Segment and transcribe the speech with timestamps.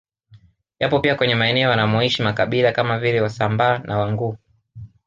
[0.79, 4.37] Yapo pia kwenye maeneo wanamoishi makabila kama vile Wasambaa na Wanguu